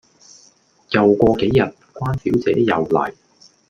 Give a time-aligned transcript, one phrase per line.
[0.93, 1.61] 又過幾日，
[1.93, 3.13] 關小姐又黎